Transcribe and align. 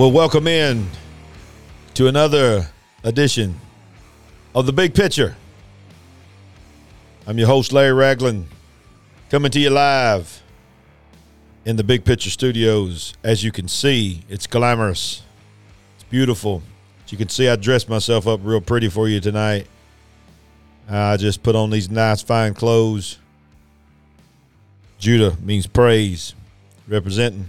Well, 0.00 0.12
welcome 0.12 0.46
in 0.46 0.88
to 1.92 2.08
another 2.08 2.70
edition 3.04 3.60
of 4.54 4.64
The 4.64 4.72
Big 4.72 4.94
Picture. 4.94 5.36
I'm 7.26 7.36
your 7.36 7.48
host, 7.48 7.70
Larry 7.70 7.92
Ragland, 7.92 8.46
coming 9.28 9.50
to 9.50 9.60
you 9.60 9.68
live 9.68 10.42
in 11.66 11.76
the 11.76 11.84
Big 11.84 12.06
Picture 12.06 12.30
Studios. 12.30 13.12
As 13.22 13.44
you 13.44 13.52
can 13.52 13.68
see, 13.68 14.22
it's 14.30 14.46
glamorous, 14.46 15.22
it's 15.96 16.04
beautiful. 16.04 16.62
As 17.04 17.12
you 17.12 17.18
can 17.18 17.28
see, 17.28 17.46
I 17.50 17.56
dressed 17.56 17.90
myself 17.90 18.26
up 18.26 18.40
real 18.42 18.62
pretty 18.62 18.88
for 18.88 19.06
you 19.06 19.20
tonight. 19.20 19.66
I 20.88 21.18
just 21.18 21.42
put 21.42 21.54
on 21.54 21.68
these 21.68 21.90
nice, 21.90 22.22
fine 22.22 22.54
clothes. 22.54 23.18
Judah 24.98 25.36
means 25.42 25.66
praise, 25.66 26.34
representing. 26.88 27.48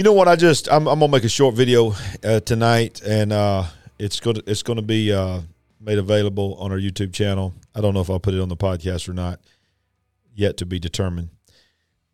You 0.00 0.04
know 0.04 0.14
what? 0.14 0.28
I 0.28 0.36
just 0.36 0.66
I'm, 0.72 0.88
I'm 0.88 0.98
gonna 0.98 1.12
make 1.12 1.24
a 1.24 1.28
short 1.28 1.54
video 1.54 1.92
uh, 2.24 2.40
tonight, 2.40 3.02
and 3.02 3.34
uh, 3.34 3.64
it's 3.98 4.18
gonna 4.18 4.40
it's 4.46 4.62
gonna 4.62 4.80
be 4.80 5.12
uh, 5.12 5.42
made 5.78 5.98
available 5.98 6.54
on 6.54 6.72
our 6.72 6.78
YouTube 6.78 7.12
channel. 7.12 7.52
I 7.74 7.82
don't 7.82 7.92
know 7.92 8.00
if 8.00 8.08
I'll 8.08 8.18
put 8.18 8.32
it 8.32 8.40
on 8.40 8.48
the 8.48 8.56
podcast 8.56 9.10
or 9.10 9.12
not, 9.12 9.40
yet 10.34 10.56
to 10.56 10.64
be 10.64 10.78
determined. 10.78 11.28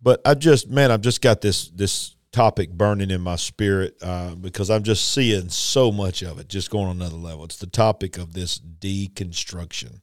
But 0.03 0.21
I 0.25 0.35
just 0.35 0.69
man, 0.69 0.91
I've 0.91 1.01
just 1.01 1.23
got 1.23 1.43
this 1.43 1.69
this 1.69 2.17
topic 2.33 2.73
burning 2.73 3.13
in 3.13 3.21
my 3.21 3.37
spirit 3.37 3.97
uh, 4.03 4.35
because 4.35 4.69
I'm 4.69 4.83
just 4.83 5.13
seeing 5.13 5.49
so 5.49 5.93
much 5.93 6.25
of 6.25 6.41
it, 6.41 6.49
just 6.49 6.73
going 6.73 6.87
on 6.87 6.97
another 6.97 7.15
level. 7.15 7.45
It's 7.45 7.57
the 7.57 7.69
topic 7.69 8.19
of 8.19 8.33
this 8.33 8.59
deconstruction, 8.59 10.01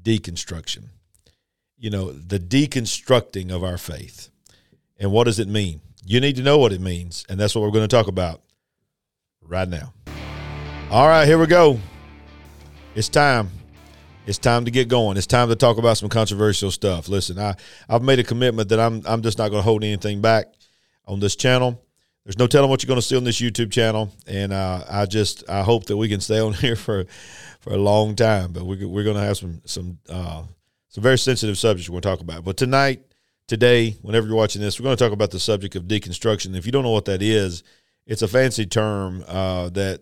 deconstruction. 0.00 0.84
You 1.76 1.90
know, 1.90 2.12
the 2.12 2.38
deconstructing 2.38 3.50
of 3.50 3.64
our 3.64 3.76
faith, 3.76 4.30
and 5.00 5.10
what 5.10 5.24
does 5.24 5.40
it 5.40 5.48
mean? 5.48 5.80
You 6.04 6.20
need 6.20 6.36
to 6.36 6.42
know 6.42 6.58
what 6.58 6.72
it 6.72 6.80
means, 6.80 7.24
and 7.28 7.38
that's 7.38 7.54
what 7.54 7.62
we're 7.62 7.70
going 7.70 7.88
to 7.88 7.96
talk 7.96 8.08
about 8.08 8.42
right 9.42 9.68
now. 9.68 9.92
All 10.90 11.08
right, 11.08 11.26
here 11.26 11.38
we 11.38 11.46
go. 11.46 11.78
It's 12.94 13.08
time. 13.08 13.50
It's 14.26 14.38
time 14.38 14.64
to 14.64 14.70
get 14.70 14.88
going. 14.88 15.16
It's 15.16 15.26
time 15.26 15.48
to 15.48 15.56
talk 15.56 15.78
about 15.78 15.96
some 15.96 16.08
controversial 16.08 16.70
stuff. 16.70 17.08
Listen, 17.08 17.38
I 17.38 17.54
I've 17.88 18.02
made 18.02 18.18
a 18.18 18.24
commitment 18.24 18.68
that 18.68 18.78
I'm 18.78 19.02
I'm 19.06 19.22
just 19.22 19.38
not 19.38 19.48
going 19.48 19.60
to 19.60 19.64
hold 19.64 19.82
anything 19.84 20.20
back 20.20 20.46
on 21.06 21.20
this 21.20 21.34
channel. 21.34 21.80
There's 22.24 22.38
no 22.38 22.46
telling 22.46 22.70
what 22.70 22.82
you're 22.82 22.88
going 22.88 23.00
to 23.00 23.06
see 23.06 23.16
on 23.16 23.24
this 23.24 23.40
YouTube 23.40 23.72
channel, 23.72 24.12
and 24.26 24.52
uh, 24.52 24.84
I 24.88 25.06
just 25.06 25.48
I 25.48 25.62
hope 25.62 25.86
that 25.86 25.96
we 25.96 26.08
can 26.08 26.20
stay 26.20 26.38
on 26.38 26.52
here 26.52 26.76
for 26.76 27.04
for 27.60 27.72
a 27.72 27.78
long 27.78 28.14
time. 28.14 28.52
But 28.52 28.64
we, 28.64 28.84
we're 28.84 29.04
going 29.04 29.16
to 29.16 29.22
have 29.22 29.36
some 29.36 29.60
some 29.64 29.98
uh, 30.08 30.42
some 30.88 31.02
very 31.02 31.18
sensitive 31.18 31.58
subjects 31.58 31.88
we're 31.88 32.00
going 32.00 32.02
to 32.02 32.08
talk 32.08 32.20
about. 32.20 32.44
But 32.44 32.56
tonight 32.56 33.02
today, 33.46 33.96
whenever 34.02 34.26
you're 34.26 34.36
watching 34.36 34.62
this, 34.62 34.78
we're 34.78 34.84
going 34.84 34.96
to 34.96 35.04
talk 35.04 35.12
about 35.12 35.30
the 35.30 35.40
subject 35.40 35.76
of 35.76 35.84
deconstruction. 35.84 36.56
If 36.56 36.66
you 36.66 36.72
don't 36.72 36.84
know 36.84 36.90
what 36.90 37.06
that 37.06 37.22
is, 37.22 37.62
it's 38.06 38.22
a 38.22 38.28
fancy 38.28 38.66
term 38.66 39.24
uh, 39.26 39.68
that 39.70 40.00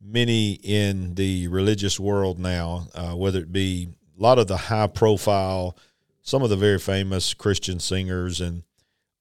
many 0.00 0.52
in 0.52 1.14
the 1.14 1.48
religious 1.48 2.00
world 2.00 2.38
now, 2.38 2.88
uh, 2.94 3.12
whether 3.12 3.40
it 3.40 3.52
be 3.52 3.88
a 4.18 4.22
lot 4.22 4.38
of 4.38 4.46
the 4.46 4.56
high 4.56 4.86
profile, 4.86 5.76
some 6.22 6.42
of 6.42 6.50
the 6.50 6.56
very 6.56 6.78
famous 6.78 7.34
Christian 7.34 7.80
singers 7.80 8.40
and 8.40 8.62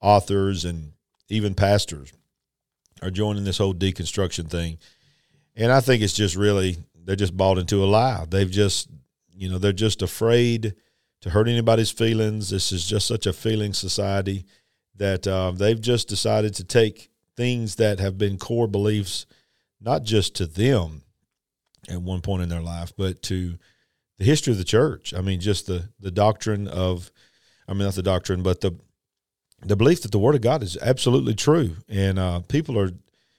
authors 0.01 0.65
and 0.65 0.93
even 1.29 1.53
pastors 1.53 2.13
are 3.01 3.11
joining 3.11 3.43
this 3.43 3.57
whole 3.57 3.73
deconstruction 3.73 4.49
thing. 4.49 4.77
And 5.55 5.71
I 5.71 5.81
think 5.81 6.01
it's 6.01 6.13
just 6.13 6.35
really, 6.35 6.77
they're 6.95 7.15
just 7.15 7.35
bought 7.35 7.57
into 7.57 7.83
a 7.83 7.85
lie. 7.85 8.25
They've 8.29 8.49
just, 8.49 8.89
you 9.35 9.49
know, 9.49 9.57
they're 9.57 9.73
just 9.73 10.01
afraid– 10.01 10.75
to 11.21 11.29
hurt 11.29 11.47
anybody's 11.47 11.91
feelings. 11.91 12.49
This 12.49 12.71
is 12.71 12.85
just 12.85 13.07
such 13.07 13.25
a 13.25 13.33
feeling 13.33 13.73
society 13.73 14.45
that 14.95 15.27
uh, 15.27 15.51
they've 15.51 15.79
just 15.79 16.07
decided 16.07 16.53
to 16.55 16.63
take 16.63 17.09
things 17.35 17.75
that 17.75 17.99
have 17.99 18.17
been 18.17 18.37
core 18.37 18.67
beliefs, 18.67 19.25
not 19.79 20.03
just 20.03 20.35
to 20.35 20.45
them 20.45 21.03
at 21.89 22.01
one 22.01 22.21
point 22.21 22.43
in 22.43 22.49
their 22.49 22.61
life, 22.61 22.93
but 22.97 23.21
to 23.23 23.57
the 24.17 24.25
history 24.25 24.51
of 24.51 24.57
the 24.57 24.65
church. 24.65 25.13
I 25.13 25.21
mean, 25.21 25.39
just 25.39 25.67
the 25.67 25.89
the 25.99 26.11
doctrine 26.11 26.67
of, 26.67 27.11
I 27.67 27.73
mean, 27.73 27.83
not 27.83 27.95
the 27.95 28.03
doctrine, 28.03 28.43
but 28.43 28.61
the 28.61 28.77
the 29.61 29.75
belief 29.75 30.01
that 30.01 30.11
the 30.11 30.19
Word 30.19 30.35
of 30.35 30.41
God 30.41 30.63
is 30.63 30.77
absolutely 30.81 31.33
true, 31.33 31.77
and 31.87 32.19
uh, 32.19 32.41
people 32.41 32.77
are 32.77 32.91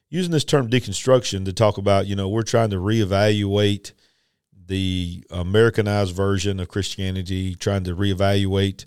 using 0.08 0.32
this 0.32 0.44
term 0.44 0.68
deconstruction 0.68 1.44
to 1.44 1.52
talk 1.52 1.78
about. 1.78 2.06
You 2.06 2.16
know, 2.16 2.28
we're 2.28 2.42
trying 2.42 2.70
to 2.70 2.76
reevaluate 2.76 3.92
the 4.70 5.25
Americanized 5.31 6.14
version 6.14 6.60
of 6.60 6.69
Christianity, 6.69 7.56
trying 7.56 7.82
to 7.84 7.97
reevaluate 7.97 8.84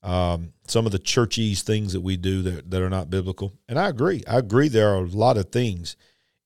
um, 0.00 0.52
some 0.68 0.86
of 0.86 0.92
the 0.92 0.98
churchy 1.00 1.56
things 1.56 1.92
that 1.92 2.02
we 2.02 2.16
do 2.16 2.40
that, 2.42 2.70
that 2.70 2.80
are 2.80 2.88
not 2.88 3.10
biblical. 3.10 3.52
And 3.68 3.76
I 3.76 3.88
agree. 3.88 4.22
I 4.28 4.38
agree 4.38 4.68
there 4.68 4.90
are 4.90 4.98
a 5.02 5.08
lot 5.08 5.36
of 5.36 5.50
things 5.50 5.96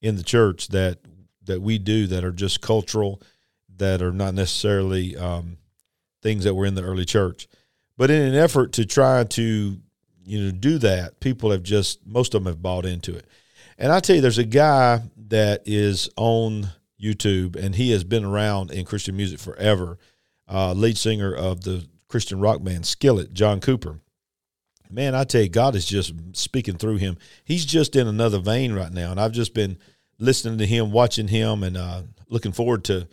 in 0.00 0.16
the 0.16 0.22
church 0.22 0.69
that 0.69 1.00
that 1.44 1.60
we 1.60 1.78
do 1.78 2.06
that 2.06 2.25
are 2.25 2.32
just 2.32 2.62
cultural, 2.62 3.21
that 3.77 4.00
are 4.00 4.12
not 4.12 4.32
necessarily 4.32 5.16
um, 5.16 5.59
things 6.22 6.44
that 6.44 6.54
were 6.54 6.66
in 6.66 6.75
the 6.75 6.82
early 6.82 7.04
church. 7.04 7.47
But 7.98 8.10
in 8.10 8.22
an 8.22 8.34
effort 8.34 8.72
to 8.75 8.87
try 8.87 9.25
to 9.25 9.78
you 10.25 10.41
know 10.41 10.50
do 10.50 10.78
that, 10.78 11.21
people 11.21 11.50
have 11.50 11.62
just 11.62 12.06
most 12.06 12.34
of 12.34 12.43
them 12.43 12.50
have 12.50 12.62
bought 12.62 12.87
into 12.87 13.15
it. 13.15 13.27
And 13.77 13.93
I 13.93 14.00
tell 14.00 14.16
you, 14.16 14.22
there's 14.22 14.38
a 14.38 14.44
guy 14.44 15.03
that 15.28 15.62
is 15.66 16.09
on 16.16 16.71
YouTube, 17.00 17.56
and 17.56 17.75
he 17.75 17.91
has 17.92 18.04
been 18.04 18.25
around 18.25 18.70
in 18.70 18.84
Christian 18.84 19.16
music 19.16 19.38
forever. 19.38 19.98
Uh, 20.50 20.72
lead 20.72 20.97
singer 20.97 21.34
of 21.34 21.62
the 21.62 21.86
Christian 22.09 22.41
rock 22.41 22.62
band 22.62 22.86
Skillet, 22.86 23.32
John 23.34 23.60
Cooper. 23.60 24.00
Man, 24.91 25.14
I 25.14 25.25
tell 25.25 25.42
you, 25.42 25.50
God 25.50 25.75
is 25.76 25.84
just 25.84 26.14
speaking 26.32 26.76
through 26.76 26.97
him. 26.97 27.19
He's 27.44 27.66
just 27.66 27.94
in 27.94 28.06
another 28.06 28.38
vein 28.38 28.72
right 28.72 28.91
now, 28.92 29.10
and 29.10 29.20
I've 29.20 29.32
just 29.32 29.53
been 29.53 29.78
listening 30.19 30.59
to 30.59 30.66
him, 30.66 30.91
watching 30.91 31.28
him, 31.28 31.62
and 31.62 31.76
uh, 31.76 32.03
looking 32.28 32.53
forward 32.53 32.84
to 32.84 33.06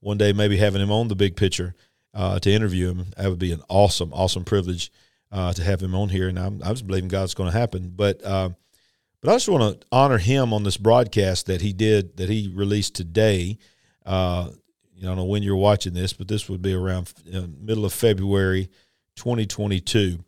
one 0.00 0.18
day 0.18 0.32
maybe 0.32 0.56
having 0.56 0.80
him 0.80 0.92
on 0.92 1.08
the 1.08 1.16
big 1.16 1.36
picture 1.36 1.74
uh, 2.14 2.38
to 2.38 2.50
interview 2.50 2.90
him. 2.90 3.06
That 3.16 3.28
would 3.28 3.40
be 3.40 3.52
an 3.52 3.62
awesome, 3.68 4.12
awesome 4.12 4.44
privilege 4.44 4.92
uh, 5.32 5.52
to 5.52 5.64
have 5.64 5.82
him 5.82 5.94
on 5.94 6.08
here, 6.08 6.28
and 6.28 6.38
I'm, 6.38 6.62
I 6.64 6.70
just 6.70 6.86
believing 6.86 7.08
God's 7.08 7.34
going 7.34 7.50
to 7.50 7.58
happen. 7.58 7.92
But 7.94 8.24
uh, 8.24 8.50
but 9.26 9.32
I 9.32 9.34
just 9.34 9.48
want 9.48 9.80
to 9.80 9.86
honor 9.90 10.18
him 10.18 10.52
on 10.52 10.62
this 10.62 10.76
broadcast 10.76 11.46
that 11.46 11.60
he 11.60 11.72
did, 11.72 12.16
that 12.18 12.28
he 12.28 12.52
released 12.54 12.94
today. 12.94 13.58
Uh, 14.04 14.50
you 14.94 15.02
know, 15.02 15.08
I 15.08 15.10
don't 15.10 15.16
know 15.16 15.24
when 15.24 15.42
you're 15.42 15.56
watching 15.56 15.94
this, 15.94 16.12
but 16.12 16.28
this 16.28 16.48
would 16.48 16.62
be 16.62 16.72
around 16.72 17.12
know, 17.24 17.48
middle 17.60 17.84
of 17.84 17.92
February 17.92 18.70
2022, 19.16 20.20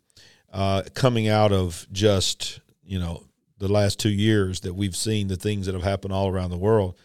uh, 0.51 0.83
coming 0.95 1.29
out 1.29 1.53
of 1.53 1.87
just, 1.93 2.59
you 2.83 2.99
know, 2.99 3.23
the 3.57 3.69
last 3.69 3.99
two 3.99 4.09
years 4.09 4.59
that 4.61 4.73
we've 4.73 4.97
seen 4.97 5.29
the 5.29 5.37
things 5.37 5.65
that 5.67 5.75
have 5.75 5.83
happened 5.83 6.13
all 6.13 6.27
around 6.27 6.49
the 6.49 6.57
world 6.57 6.97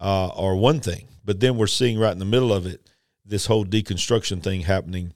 uh, 0.00 0.28
are 0.28 0.56
one 0.56 0.80
thing. 0.80 1.08
But 1.26 1.40
then 1.40 1.58
we're 1.58 1.66
seeing 1.66 1.98
right 1.98 2.12
in 2.12 2.20
the 2.20 2.24
middle 2.24 2.54
of 2.54 2.64
it 2.64 2.88
this 3.22 3.44
whole 3.44 3.66
deconstruction 3.66 4.42
thing 4.42 4.62
happening 4.62 5.12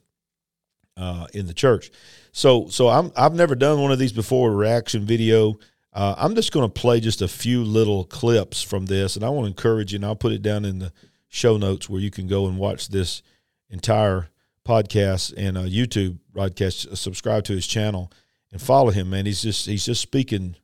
uh, 0.95 1.25
in 1.33 1.47
the 1.47 1.55
church. 1.55 1.89
So, 2.33 2.67
so 2.67 2.87
I'm 2.87 3.11
I've 3.17 3.33
never 3.33 3.55
done 3.55 3.81
one 3.81 3.91
of 3.91 3.97
these 3.97 4.13
before, 4.13 4.51
reaction 4.51 5.05
video. 5.05 5.57
Uh, 5.91 6.15
I'm 6.17 6.35
just 6.35 6.51
going 6.51 6.69
to 6.69 6.81
play 6.81 6.99
just 6.99 7.21
a 7.21 7.27
few 7.27 7.63
little 7.63 8.03
clips 8.05 8.61
from 8.61 8.85
this, 8.85 9.15
and 9.15 9.25
I 9.25 9.29
want 9.29 9.45
to 9.45 9.49
encourage 9.49 9.91
you, 9.91 9.97
and 9.97 10.05
I'll 10.05 10.15
put 10.15 10.33
it 10.33 10.41
down 10.41 10.65
in 10.65 10.79
the 10.79 10.93
show 11.27 11.57
notes 11.57 11.89
where 11.89 12.01
you 12.01 12.11
can 12.11 12.27
go 12.27 12.47
and 12.47 12.57
watch 12.57 12.89
this 12.89 13.23
entire 13.69 14.29
podcast 14.67 15.33
and 15.35 15.57
uh, 15.57 15.63
YouTube 15.63 16.19
broadcast. 16.31 16.95
Subscribe 16.95 17.43
to 17.45 17.53
his 17.53 17.65
channel 17.65 18.11
and 18.51 18.61
follow 18.61 18.91
him, 18.91 19.09
man. 19.09 19.25
He's 19.25 19.41
just 19.41 19.65
he's 19.65 19.85
just 19.85 20.01
speaking. 20.01 20.55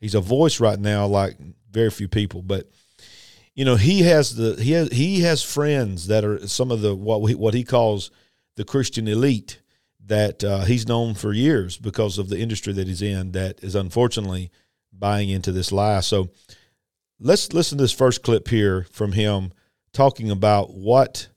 He's 0.00 0.14
a 0.14 0.20
voice 0.20 0.60
right 0.60 0.78
now 0.78 1.06
like 1.06 1.36
very 1.70 1.90
few 1.90 2.08
people, 2.08 2.42
but 2.42 2.70
you 3.54 3.64
know 3.64 3.76
he 3.76 4.02
has 4.02 4.36
the 4.36 4.62
he 4.62 4.72
has 4.72 4.90
he 4.90 5.20
has 5.20 5.42
friends 5.42 6.06
that 6.06 6.24
are 6.24 6.46
some 6.46 6.70
of 6.70 6.80
the 6.80 6.94
what 6.94 7.26
he, 7.26 7.34
what 7.34 7.54
he 7.54 7.64
calls 7.64 8.10
the 8.56 8.64
Christian 8.64 9.08
elite 9.08 9.60
that 10.06 10.42
uh, 10.42 10.60
he's 10.60 10.88
known 10.88 11.14
for 11.14 11.32
years 11.32 11.76
because 11.76 12.18
of 12.18 12.28
the 12.28 12.38
industry 12.38 12.72
that 12.72 12.86
he's 12.86 13.02
in 13.02 13.32
that 13.32 13.62
is 13.62 13.74
unfortunately 13.74 14.50
buying 14.92 15.28
into 15.28 15.52
this 15.52 15.72
lie. 15.72 16.00
So 16.00 16.30
let's 17.20 17.52
listen 17.52 17.78
to 17.78 17.84
this 17.84 17.92
first 17.92 18.22
clip 18.22 18.48
here 18.48 18.86
from 18.90 19.12
him 19.12 19.52
talking 19.92 20.30
about 20.30 20.74
what 20.74 21.28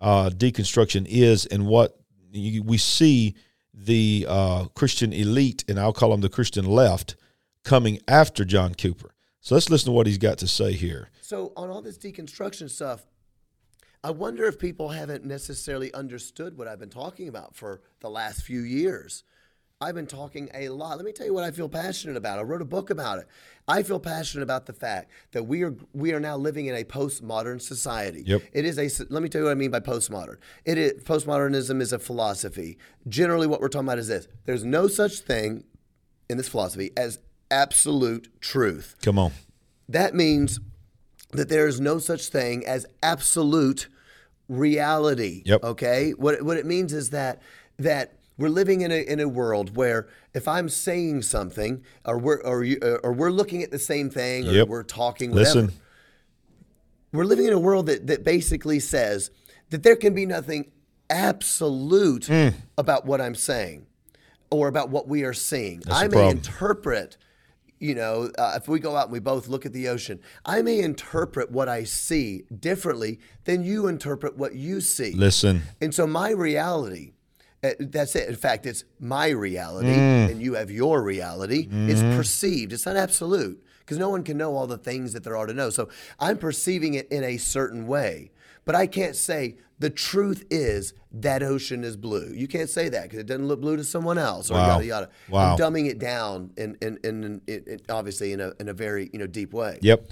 uh, 0.00 0.30
deconstruction 0.30 1.06
is 1.08 1.46
and 1.46 1.66
what 1.66 1.98
you, 2.32 2.62
we 2.62 2.78
see 2.78 3.34
the 3.72 4.26
uh, 4.28 4.64
Christian 4.74 5.12
elite, 5.12 5.64
and 5.68 5.78
I'll 5.78 5.92
call 5.92 6.10
them 6.10 6.20
the 6.20 6.28
Christian 6.28 6.64
left, 6.66 7.16
coming 7.62 7.98
after 8.08 8.44
John 8.44 8.74
Cooper. 8.74 9.14
So 9.40 9.54
let's 9.54 9.70
listen 9.70 9.86
to 9.86 9.92
what 9.92 10.06
he's 10.06 10.18
got 10.18 10.38
to 10.38 10.48
say 10.48 10.72
here. 10.72 11.10
So, 11.20 11.52
on 11.56 11.70
all 11.70 11.82
this 11.82 11.98
deconstruction 11.98 12.70
stuff, 12.70 13.04
I 14.02 14.10
wonder 14.10 14.44
if 14.44 14.58
people 14.58 14.88
haven't 14.90 15.24
necessarily 15.24 15.92
understood 15.92 16.56
what 16.56 16.68
I've 16.68 16.78
been 16.78 16.88
talking 16.88 17.28
about 17.28 17.54
for 17.56 17.80
the 18.00 18.08
last 18.08 18.42
few 18.42 18.60
years. 18.60 19.24
I've 19.78 19.94
been 19.94 20.06
talking 20.06 20.48
a 20.54 20.70
lot. 20.70 20.96
Let 20.96 21.04
me 21.04 21.12
tell 21.12 21.26
you 21.26 21.34
what 21.34 21.44
I 21.44 21.50
feel 21.50 21.68
passionate 21.68 22.16
about. 22.16 22.38
I 22.38 22.42
wrote 22.42 22.62
a 22.62 22.66
book 22.66 22.88
about 22.88 23.18
it. 23.18 23.26
I 23.68 23.82
feel 23.82 24.00
passionate 24.00 24.42
about 24.42 24.64
the 24.64 24.72
fact 24.72 25.10
that 25.32 25.42
we 25.42 25.64
are 25.64 25.76
we 25.92 26.12
are 26.14 26.20
now 26.20 26.38
living 26.38 26.66
in 26.66 26.74
a 26.74 26.82
postmodern 26.82 27.60
society. 27.60 28.22
Yep. 28.24 28.42
It 28.54 28.64
is 28.64 28.78
a 28.78 29.04
let 29.10 29.22
me 29.22 29.28
tell 29.28 29.42
you 29.42 29.44
what 29.46 29.50
I 29.50 29.54
mean 29.54 29.70
by 29.70 29.80
postmodern. 29.80 30.36
It 30.64 30.78
is 30.78 31.04
postmodernism 31.04 31.82
is 31.82 31.92
a 31.92 31.98
philosophy. 31.98 32.78
Generally 33.06 33.48
what 33.48 33.60
we're 33.60 33.68
talking 33.68 33.86
about 33.86 33.98
is 33.98 34.08
this. 34.08 34.28
There's 34.46 34.64
no 34.64 34.88
such 34.88 35.18
thing 35.18 35.64
in 36.30 36.38
this 36.38 36.48
philosophy 36.48 36.92
as 36.96 37.18
absolute 37.50 38.40
truth. 38.40 38.96
Come 39.02 39.18
on. 39.18 39.32
That 39.90 40.14
means 40.14 40.58
that 41.32 41.50
there 41.50 41.68
is 41.68 41.80
no 41.80 41.98
such 41.98 42.28
thing 42.28 42.66
as 42.66 42.86
absolute 43.02 43.88
reality. 44.48 45.42
Yep. 45.44 45.64
Okay. 45.64 46.12
What 46.12 46.40
what 46.40 46.56
it 46.56 46.64
means 46.64 46.94
is 46.94 47.10
that 47.10 47.42
that 47.78 48.14
we're 48.38 48.48
living 48.50 48.82
in 48.82 48.90
a 48.92 49.00
in 49.00 49.20
a 49.20 49.28
world 49.28 49.76
where 49.76 50.08
if 50.34 50.46
I'm 50.46 50.68
saying 50.68 51.22
something 51.22 51.82
or 52.04 52.18
we're 52.18 52.40
or 52.42 52.64
you, 52.64 52.78
or 53.02 53.12
we're 53.12 53.30
looking 53.30 53.62
at 53.62 53.70
the 53.70 53.78
same 53.78 54.10
thing 54.10 54.46
or 54.48 54.52
Yep. 54.52 54.68
we're 54.68 54.82
talking 54.82 55.30
whatever, 55.30 55.62
Listen. 55.62 55.72
we're 57.12 57.24
living 57.24 57.46
in 57.46 57.52
a 57.52 57.58
world 57.58 57.86
that 57.86 58.06
that 58.06 58.24
basically 58.24 58.80
says 58.80 59.30
that 59.70 59.82
there 59.82 59.96
can 59.96 60.14
be 60.14 60.26
nothing 60.26 60.70
absolute 61.08 62.26
Hmm. 62.26 62.48
about 62.78 63.06
what 63.06 63.20
I'm 63.20 63.34
saying 63.34 63.86
or 64.50 64.68
about 64.68 64.90
what 64.90 65.08
we 65.08 65.24
are 65.24 65.32
seeing. 65.32 65.82
I 65.90 66.06
may 66.08 66.30
interpret, 66.30 67.16
you 67.80 67.94
know, 67.94 68.30
uh, 68.38 68.54
if 68.56 68.68
we 68.68 68.78
go 68.80 68.96
out 68.96 69.04
and 69.04 69.12
we 69.12 69.18
both 69.18 69.48
look 69.48 69.66
at 69.66 69.72
the 69.72 69.88
ocean, 69.88 70.20
I 70.44 70.62
may 70.62 70.80
interpret 70.80 71.50
what 71.50 71.68
I 71.68 71.84
see 71.84 72.44
differently 72.60 73.18
than 73.44 73.64
you 73.64 73.86
interpret 73.88 74.36
what 74.36 74.54
you 74.54 74.80
see. 74.80 75.12
Listen. 75.12 75.62
And 75.80 75.94
so 75.94 76.06
my 76.06 76.30
reality, 76.30 77.12
uh, 77.12 77.15
that's 77.80 78.14
it. 78.16 78.28
In 78.28 78.36
fact, 78.36 78.66
it's 78.66 78.84
my 79.00 79.28
reality, 79.30 79.88
Mm. 79.88 80.30
and 80.30 80.42
you 80.42 80.54
have 80.54 80.70
your 80.70 81.02
reality. 81.02 81.68
It's 81.70 82.00
Mm-hmm. 82.00 82.16
perceived. 82.16 82.72
It's 82.72 82.86
not 82.86 82.96
absolute 82.96 83.62
because 83.80 83.98
no 83.98 84.08
one 84.10 84.22
can 84.24 84.36
know 84.36 84.54
all 84.56 84.66
the 84.66 84.78
things 84.78 85.12
that 85.12 85.24
there 85.24 85.36
are 85.36 85.46
to 85.46 85.54
know. 85.54 85.70
So 85.70 85.88
I'm 86.20 86.38
perceiving 86.38 86.94
it 86.94 87.08
in 87.10 87.24
a 87.24 87.36
certain 87.38 87.86
way, 87.86 88.30
but 88.64 88.74
I 88.74 88.86
can't 88.86 89.16
say 89.16 89.56
the 89.78 89.90
truth 89.90 90.44
is 90.50 90.92
that 91.12 91.42
ocean 91.42 91.82
is 91.84 91.96
blue. 91.96 92.32
You 92.34 92.46
can't 92.48 92.68
say 92.70 92.88
that 92.88 93.04
because 93.04 93.18
it 93.20 93.26
doesn't 93.26 93.46
look 93.48 93.60
blue 93.60 93.76
to 93.76 93.84
someone 93.84 94.18
else, 94.18 94.50
or 94.50 94.54
Wow. 94.54 94.66
yada 94.68 94.84
yada. 94.86 95.08
Wow. 95.28 95.52
I'm 95.52 95.58
dumbing 95.58 95.86
it 95.88 95.98
down, 95.98 96.50
in, 96.56 96.76
in, 96.82 96.98
in, 97.04 97.24
in, 97.24 97.40
in 97.66 97.80
obviously 97.88 98.32
in 98.32 98.40
a 98.40 98.52
in 98.60 98.68
a 98.68 98.72
very 98.74 99.10
you 99.12 99.18
know 99.18 99.26
deep 99.26 99.52
way. 99.52 99.78
Yep. 99.82 100.08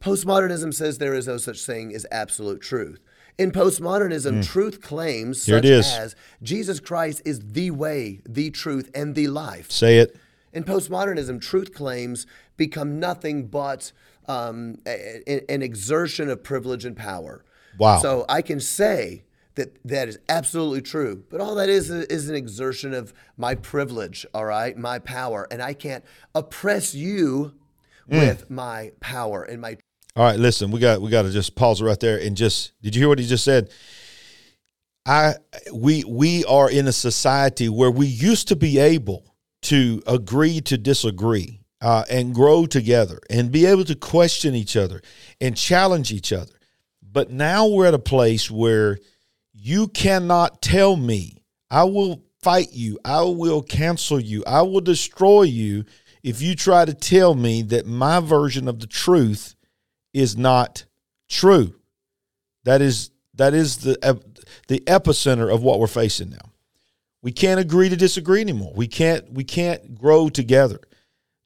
Postmodernism 0.00 0.72
says 0.72 0.98
there 0.98 1.14
is 1.14 1.26
no 1.26 1.38
such 1.38 1.64
thing 1.64 1.92
as 1.94 2.06
absolute 2.12 2.60
truth. 2.60 3.00
In 3.38 3.52
postmodernism, 3.52 4.44
truth 4.44 4.80
claims 4.82 5.44
Mm. 5.44 5.46
Here 5.46 5.56
it 5.78 5.84
such 5.84 6.00
as 6.00 6.16
Jesus 6.42 6.80
Christ 6.80 7.22
is 7.24 7.38
the 7.52 7.70
way, 7.70 8.20
the 8.28 8.50
truth, 8.50 8.90
and 8.94 9.14
the 9.14 9.28
life. 9.28 9.70
Say 9.70 9.98
it. 9.98 10.16
In 10.52 10.64
postmodernism, 10.64 11.40
truth 11.40 11.72
claims 11.72 12.26
become 12.56 12.98
nothing 12.98 13.46
but 13.46 13.92
um, 14.26 14.76
a- 14.86 15.22
a- 15.26 15.50
an 15.50 15.62
exertion 15.62 16.28
of 16.28 16.42
privilege 16.42 16.84
and 16.84 16.96
power. 16.96 17.44
Wow. 17.78 17.98
So 18.00 18.26
I 18.28 18.42
can 18.42 18.60
say 18.60 19.22
that 19.54 19.78
that 19.84 20.08
is 20.08 20.18
absolutely 20.28 20.82
true, 20.82 21.24
but 21.30 21.40
all 21.40 21.54
that 21.54 21.68
is 21.68 21.90
is 21.90 22.28
an 22.28 22.34
exertion 22.34 22.92
of 22.92 23.12
my 23.36 23.54
privilege, 23.54 24.26
all 24.34 24.44
right, 24.44 24.76
my 24.76 24.98
power, 24.98 25.46
and 25.50 25.62
I 25.62 25.72
can't 25.74 26.04
oppress 26.34 26.94
you 26.94 27.54
Mm. 28.10 28.18
with 28.20 28.50
my 28.50 28.92
power 29.00 29.42
and 29.44 29.60
my 29.60 29.76
All 30.18 30.24
right, 30.24 30.36
listen, 30.36 30.72
we 30.72 30.80
got 30.80 31.00
we 31.00 31.10
got 31.10 31.22
to 31.22 31.30
just 31.30 31.54
pause 31.54 31.80
right 31.80 32.00
there 32.00 32.18
and 32.18 32.36
just 32.36 32.72
did 32.82 32.96
you 32.96 33.02
hear 33.02 33.08
what 33.08 33.20
he 33.20 33.24
just 33.24 33.44
said? 33.44 33.70
I 35.06 35.34
we 35.72 36.02
we 36.02 36.44
are 36.46 36.68
in 36.68 36.88
a 36.88 36.92
society 36.92 37.68
where 37.68 37.92
we 37.92 38.08
used 38.08 38.48
to 38.48 38.56
be 38.56 38.80
able 38.80 39.36
to 39.62 40.02
agree 40.08 40.60
to 40.62 40.76
disagree 40.76 41.60
uh, 41.80 42.02
and 42.10 42.34
grow 42.34 42.66
together 42.66 43.20
and 43.30 43.52
be 43.52 43.64
able 43.64 43.84
to 43.84 43.94
question 43.94 44.56
each 44.56 44.76
other 44.76 45.02
and 45.40 45.56
challenge 45.56 46.10
each 46.10 46.32
other. 46.32 46.58
But 47.00 47.30
now 47.30 47.68
we're 47.68 47.86
at 47.86 47.94
a 47.94 48.00
place 48.00 48.50
where 48.50 48.98
you 49.52 49.86
cannot 49.86 50.60
tell 50.60 50.96
me, 50.96 51.44
I 51.70 51.84
will 51.84 52.24
fight 52.42 52.72
you, 52.72 52.98
I 53.04 53.22
will 53.22 53.62
cancel 53.62 54.18
you, 54.18 54.42
I 54.48 54.62
will 54.62 54.80
destroy 54.80 55.42
you 55.42 55.84
if 56.24 56.42
you 56.42 56.56
try 56.56 56.84
to 56.84 56.92
tell 56.92 57.36
me 57.36 57.62
that 57.62 57.86
my 57.86 58.18
version 58.18 58.66
of 58.66 58.80
the 58.80 58.88
truth 58.88 59.54
is 60.12 60.36
not 60.36 60.84
true. 61.28 61.74
That 62.64 62.82
is 62.82 63.10
that 63.34 63.54
is 63.54 63.78
the 63.78 64.20
the 64.68 64.80
epicenter 64.80 65.52
of 65.52 65.62
what 65.62 65.80
we're 65.80 65.86
facing 65.86 66.30
now. 66.30 66.52
We 67.22 67.32
can't 67.32 67.60
agree 67.60 67.88
to 67.88 67.96
disagree 67.96 68.40
anymore. 68.40 68.72
We 68.74 68.86
can't 68.86 69.32
we 69.32 69.44
can't 69.44 69.98
grow 69.98 70.28
together. 70.28 70.80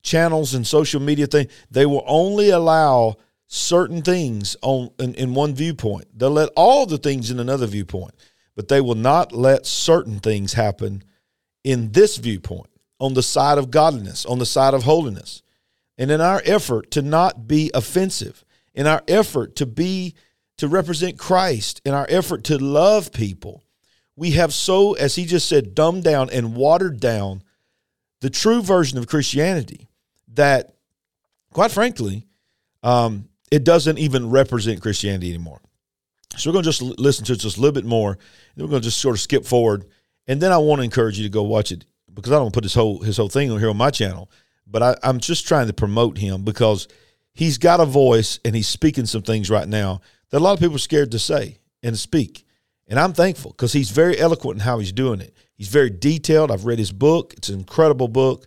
Channels 0.03 0.55
and 0.55 0.67
social 0.67 1.01
media 1.01 1.27
thing 1.27 1.49
they 1.71 1.87
will 1.87 2.05
only 2.07 2.51
allow 2.51 3.17
certain 3.47 4.03
things 4.03 4.57
on 4.63 4.91
in, 4.99 5.15
in 5.15 5.35
one 5.35 5.55
viewpoint. 5.55 6.07
They'll 6.15 6.31
let 6.31 6.51
all 6.57 6.87
the 6.87 6.99
things 6.99 7.31
in 7.31 7.39
another 7.39 7.67
viewpoint, 7.67 8.15
but 8.57 8.69
they 8.69 8.81
will 8.81 8.95
not 8.95 9.33
let 9.33 9.67
certain 9.67 10.19
things 10.19 10.55
happen 10.55 11.05
in 11.65 11.93
this 11.93 12.17
viewpoint 12.17 12.71
on 12.99 13.15
the 13.15 13.23
side 13.23 13.59
of 13.59 13.71
godliness, 13.71 14.25
on 14.27 14.39
the 14.39 14.47
side 14.47 14.75
of 14.75 14.85
holiness. 14.85 15.43
And 15.99 16.11
in 16.11 16.21
our 16.21 16.41
effort 16.45 16.91
to 16.93 17.03
not 17.03 17.47
be 17.47 17.71
offensive, 17.75 18.45
in 18.75 18.87
our 18.87 19.03
effort 19.09 19.57
to 19.57 19.67
be 19.67 20.15
to 20.59 20.69
represent 20.69 21.19
Christ, 21.19 21.81
in 21.85 21.95
our 21.95 22.07
effort 22.09 22.45
to 22.45 22.59
love 22.59 23.13
people, 23.13 23.65
we 24.17 24.33
have 24.33 24.53
so, 24.53 24.93
as 24.95 25.15
he 25.15 25.25
just 25.25 25.49
said, 25.49 25.75
dumbed 25.75 26.05
down 26.05 26.31
and 26.31 26.55
watered 26.55 27.01
down 27.01 27.43
the 28.21 28.31
true 28.31 28.63
version 28.63 28.99
of 28.99 29.09
Christianity 29.09 29.89
that, 30.35 30.75
quite 31.53 31.71
frankly, 31.71 32.27
um, 32.83 33.29
it 33.51 33.65
doesn't 33.65 33.99
even 33.99 34.31
represent 34.31 34.81
Christianity 34.81 35.31
anymore. 35.31 35.61
So 36.37 36.49
we're 36.49 36.55
going 36.55 36.65
to 36.65 36.71
just 36.71 36.83
listen 36.83 37.25
to 37.27 37.33
it 37.33 37.41
just 37.41 37.59
a 37.59 37.61
little 37.61 37.75
bit 37.75 37.85
more. 37.85 38.13
And 38.13 38.65
we're 38.65 38.71
going 38.71 38.83
to 38.83 38.89
just 38.89 39.01
sort 39.01 39.17
of 39.17 39.21
skip 39.21 39.45
forward, 39.45 39.85
and 40.27 40.41
then 40.41 40.53
I 40.53 40.59
want 40.59 40.79
to 40.79 40.85
encourage 40.85 41.19
you 41.19 41.25
to 41.25 41.31
go 41.31 41.43
watch 41.43 41.73
it 41.73 41.85
because 42.15 42.33
I 42.33 42.37
don't 42.37 42.55
put 42.55 42.65
his 42.65 42.75
whole 42.75 43.01
his 43.01 43.17
whole 43.17 43.29
thing 43.29 43.51
on 43.51 43.59
here 43.59 43.71
on 43.71 43.77
my 43.77 43.91
channel. 43.91 44.31
But 44.67 44.83
I, 44.83 44.97
I'm 45.03 45.19
just 45.19 45.47
trying 45.47 45.67
to 45.67 45.73
promote 45.73 46.19
him 46.19 46.43
because 46.45 46.89
he's 47.35 47.59
got 47.59 47.81
a 47.81 47.85
voice 47.85 48.39
and 48.45 48.55
he's 48.55 48.69
speaking 48.69 49.07
some 49.07 49.23
things 49.23 49.51
right 49.51 49.69
now 49.69 50.01
that 50.31 50.39
a 50.39 50.45
lot 50.45 50.53
of 50.53 50.61
people 50.61 50.77
are 50.77 50.79
scared 50.79 51.11
to 51.13 51.19
say 51.19 51.59
and 51.83 51.99
speak. 51.99 52.47
And 52.89 52.99
I'm 52.99 53.13
thankful 53.13 53.53
because 53.53 53.73
he's 53.73 53.91
very 53.91 54.19
eloquent 54.19 54.59
in 54.61 54.65
how 54.65 54.79
he's 54.79 54.93
doing 54.93 55.21
it. 55.21 55.35
He's 55.55 55.69
very 55.69 55.91
detailed. 55.91 56.51
I've 56.51 56.65
read 56.65 56.79
his 56.79 56.93
book. 56.93 57.35
It's 57.37 57.49
an 57.49 57.59
incredible 57.59 58.09
book. 58.09 58.47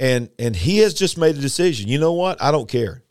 And 0.00 0.30
and 0.38 0.56
he 0.56 0.78
has 0.78 0.94
just 0.94 1.16
made 1.16 1.36
a 1.36 1.40
decision. 1.40 1.88
You 1.88 1.98
know 1.98 2.12
what? 2.12 2.42
I 2.42 2.50
don't 2.50 2.68
care. 2.68 3.02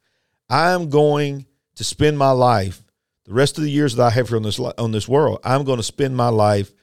I 0.50 0.72
am 0.72 0.90
going 0.90 1.46
to 1.76 1.84
spend 1.84 2.18
my 2.18 2.32
life, 2.32 2.84
the 3.26 3.34
rest 3.34 3.58
of 3.58 3.64
the 3.64 3.72
years 3.72 3.96
that 3.96 4.04
I 4.04 4.10
have 4.10 4.28
here 4.28 4.38
on 4.38 4.44
this 4.44 4.60
on 4.60 4.92
this 4.92 5.08
world, 5.08 5.40
I'm 5.44 5.64
going 5.64 5.78
to 5.78 5.84
spend 5.84 6.16
my 6.16 6.28
life 6.28 6.74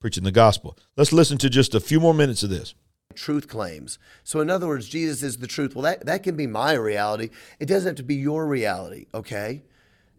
preaching 0.00 0.24
the 0.24 0.32
gospel. 0.32 0.76
Let's 0.96 1.12
listen 1.12 1.38
to 1.38 1.50
just 1.50 1.74
a 1.74 1.80
few 1.80 2.00
more 2.00 2.14
minutes 2.14 2.42
of 2.42 2.50
this. 2.50 2.74
Truth 3.18 3.48
claims. 3.48 3.98
So, 4.24 4.40
in 4.40 4.50
other 4.50 4.66
words, 4.66 4.88
Jesus 4.88 5.22
is 5.22 5.38
the 5.38 5.46
truth. 5.46 5.74
Well, 5.74 5.82
that, 5.82 6.06
that 6.06 6.22
can 6.22 6.36
be 6.36 6.46
my 6.46 6.72
reality. 6.74 7.30
It 7.58 7.66
doesn't 7.66 7.90
have 7.90 7.96
to 7.96 8.02
be 8.02 8.16
your 8.16 8.46
reality, 8.46 9.06
okay? 9.12 9.62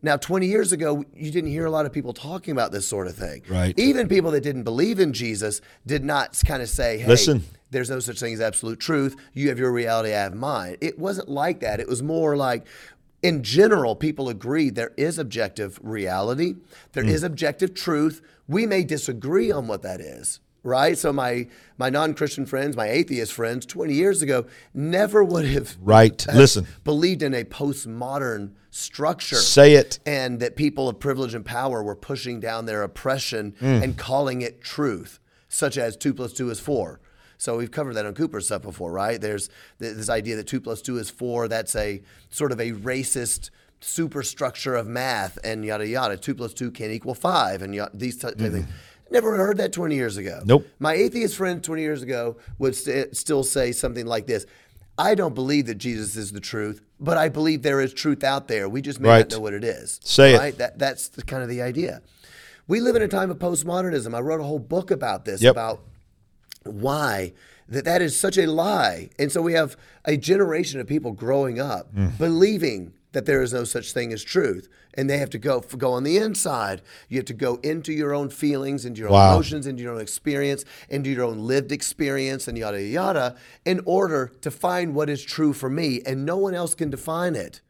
Now, 0.01 0.15
20 0.15 0.48
years 0.48 0.72
ago, 0.72 1.03
you 1.13 1.32
didn't 1.32 1.50
hear 1.50 1.65
a 1.65 1.72
lot 1.72 1.86
of 1.86 1.91
people 1.91 2.13
talking 2.13 2.51
about 2.51 2.72
this 2.72 2.88
sort 2.88 3.08
of 3.08 3.15
thing. 3.15 3.44
Right. 3.50 3.77
Even 3.77 4.08
people 4.08 4.32
that 4.32 4.41
didn't 4.41 4.63
believe 4.63 5.00
in 5.00 5.12
Jesus 5.12 5.62
did 5.86 6.06
not 6.06 6.41
kind 6.46 6.62
of 6.62 6.70
say, 6.70 7.00
hey, 7.00 7.08
Listen. 7.08 7.44
there's 7.72 7.89
no 7.89 8.00
such 8.00 8.20
thing 8.20 8.34
as 8.34 8.39
absolute 8.39 8.79
truth. 8.79 9.18
You 9.34 9.50
have 9.50 9.60
your 9.60 9.72
reality, 9.72 10.10
I 10.10 10.22
have 10.22 10.36
mine. 10.36 10.77
It 10.79 10.98
wasn't 10.98 11.27
like 11.27 11.60
that. 11.60 11.79
It 11.79 11.88
was 11.88 12.01
more 12.01 12.38
like, 12.38 12.65
in 13.22 13.44
general, 13.44 13.96
people 13.96 14.29
agreed 14.29 14.75
there 14.75 14.94
is 14.96 15.18
objective 15.18 15.77
reality, 15.84 16.56
there 16.94 17.03
hmm. 17.03 17.10
is 17.10 17.24
objective 17.24 17.74
truth. 17.74 18.22
We 18.48 18.65
may 18.65 18.84
disagree 18.84 19.51
on 19.51 19.68
what 19.68 19.82
that 19.82 20.00
is, 20.00 20.39
right? 20.63 20.98
So 20.98 21.12
my 21.13 21.48
my 21.78 21.89
non-Christian 21.89 22.46
friends, 22.46 22.75
my 22.75 22.89
atheist 22.89 23.32
friends, 23.34 23.66
20 23.66 23.94
years 23.94 24.22
ago, 24.22 24.46
never 24.74 25.24
would 25.24 25.46
have 25.46 25.78
Right. 25.82 26.25
Listen. 26.34 26.68
believed 26.84 27.22
in 27.24 27.34
a 27.34 27.44
postmodern 27.46 28.51
structure 28.70 29.38
Say 29.38 29.74
it. 29.75 30.00
and 30.06 30.39
that 30.42 30.56
people 30.56 30.89
of 30.89 31.00
privilege 31.00 31.34
and 31.34 31.46
power 31.46 31.82
were 31.82 31.96
pushing 31.96 32.39
down 32.39 32.66
their 32.66 32.84
oppression 32.84 33.54
Mm. 33.62 33.84
and 33.84 33.98
calling 33.98 34.42
it 34.42 34.62
truth, 34.62 35.20
such 35.48 35.78
as 35.78 35.96
two 35.96 36.13
plus 36.13 36.34
two 36.34 36.50
is 36.50 36.60
four. 36.60 37.00
So 37.38 37.56
we've 37.58 37.72
covered 37.72 37.94
that 37.94 38.06
on 38.06 38.13
Cooper's 38.13 38.46
stuff 38.48 38.62
before, 38.63 38.92
right? 38.92 39.20
There's 39.20 39.48
th- 39.80 39.96
this 39.96 40.10
idea 40.10 40.36
that 40.36 40.46
two 40.48 40.60
plus 40.60 40.82
two 40.82 40.98
is 40.98 41.10
four. 41.10 41.48
That's 41.48 41.74
a 41.75 42.01
sort 42.30 42.51
of 42.51 42.60
a 42.60 42.74
racist 42.74 43.50
superstructure 43.80 44.75
of 44.75 44.88
math 44.88 45.39
and 45.44 45.63
yada 45.66 45.88
yada. 45.88 46.18
Two 46.18 46.36
plus 46.36 46.54
two 46.54 46.70
can 46.70 46.92
equal 46.92 47.16
five 47.16 47.62
and 47.62 47.74
yada, 47.74 47.92
these 47.94 48.18
type 48.18 48.39
of 48.42 48.51
things. 48.51 48.66
Never 49.12 49.36
heard 49.38 49.58
that 49.58 49.74
20 49.74 49.96
years 49.96 50.18
ago. 50.18 50.42
Nope. 50.46 50.68
My 50.80 50.94
atheist 50.94 51.36
friend 51.36 51.63
20 51.63 51.82
years 51.82 52.01
ago 52.01 52.38
would 52.58 52.75
st- 52.75 53.16
still 53.18 53.44
say 53.44 53.72
something 53.72 54.06
like 54.06 54.28
this. 54.28 54.46
I 54.98 55.16
don't 55.16 55.34
believe 55.34 55.66
that 55.68 55.75
Jesus 55.75 56.16
is 56.16 56.32
the 56.32 56.39
truth, 56.42 56.82
but 57.00 57.18
I 57.18 57.30
believe 57.30 57.62
there 57.62 57.80
is 57.82 57.94
truth 57.94 58.24
out 58.24 58.48
there. 58.48 58.68
We 58.68 58.82
just 58.82 59.00
may 59.00 59.10
Right. 59.10 59.20
not 59.20 59.32
know 59.32 59.39
what 59.39 59.54
it 59.54 59.63
is. 59.63 60.00
Say 60.04 60.34
it. 60.36 60.58
That 60.58 60.78
that's 60.78 61.08
the, 61.08 61.24
kind 61.24 61.42
of 61.42 61.50
the 61.50 61.62
idea. 61.62 62.01
We 62.68 62.82
live 62.82 62.96
in 62.96 63.01
a 63.01 63.08
time 63.08 63.32
of 63.32 63.39
postmodernism. 63.39 64.13
I 64.13 64.20
wrote 64.20 64.42
a 64.42 64.44
whole 64.44 64.60
book 64.60 64.92
about 64.92 65.25
this 65.25 65.42
Yep. 65.42 65.51
about 65.54 65.82
why 66.66 67.34
that 67.68 67.86
that 67.86 68.01
is 68.01 68.20
such 68.20 68.38
a 68.38 68.46
lie. 68.46 69.10
And 69.18 69.32
so 69.32 69.42
we 69.42 69.54
have 69.54 69.78
a 70.06 70.18
generation 70.18 70.80
of 70.80 70.88
people 70.88 71.12
growing 71.13 71.60
up 71.60 71.94
Mm. 71.96 72.18
believing 72.18 72.94
that 73.12 73.25
there 73.25 73.42
is 73.42 73.51
no 73.54 73.63
such 73.63 73.92
thing 73.94 74.13
as 74.13 74.24
truth 74.24 74.68
and 74.94 75.10
they 75.10 75.18
have 75.18 75.30
to 75.30 75.38
go 75.38 75.60
go 75.62 75.92
on 75.94 76.04
the 76.04 76.18
inside 76.18 76.82
you 77.08 77.18
have 77.18 77.25
to 77.25 77.34
go 77.34 77.56
into 77.63 77.92
your 77.94 78.13
own 78.13 78.30
feelings 78.30 78.86
into 78.86 79.01
your 79.01 79.10
Wow. 79.10 79.28
own 79.30 79.34
emotions 79.36 79.66
into 79.68 79.84
your 79.84 79.94
own 79.94 80.01
experience 80.01 80.63
into 80.89 81.10
your 81.10 81.24
own 81.25 81.39
lived 81.39 81.72
experience 81.72 82.48
and 82.48 82.58
yada 82.58 82.82
yada 82.82 83.36
in 83.66 83.82
order 83.86 84.32
to 84.42 84.51
find 84.51 84.94
what 84.96 85.10
is 85.10 85.24
true 85.24 85.54
for 85.54 85.70
me 85.70 86.01
and 86.06 86.25
no 86.25 86.38
one 86.38 86.54
else 86.54 86.75
can 86.75 86.89
define 86.89 87.36
it 87.36 87.62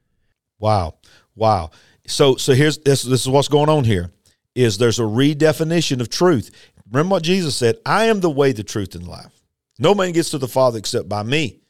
Wow. 0.59 0.95
Wow. 1.35 1.71
So 2.05 2.35
so 2.35 2.53
here's 2.53 2.77
this 2.79 3.03
this 3.03 3.21
is 3.21 3.29
what's 3.29 3.47
going 3.47 3.69
on 3.69 3.85
here 3.85 4.11
is 4.55 4.77
there's 4.77 4.99
a 4.99 5.03
redefinition 5.03 6.01
of 6.01 6.09
truth. 6.09 6.51
Remember 6.91 7.13
what 7.13 7.23
Jesus 7.23 7.55
said, 7.55 7.77
I 7.85 8.05
am 8.05 8.19
the 8.19 8.29
way, 8.29 8.51
the 8.51 8.63
truth, 8.63 8.93
and 8.95 9.05
the 9.05 9.09
life. 9.09 9.41
No 9.77 9.95
man 9.95 10.11
gets 10.11 10.31
to 10.31 10.37
the 10.37 10.47
Father 10.49 10.77
except 10.79 11.07
by 11.07 11.23
me. 11.23 11.61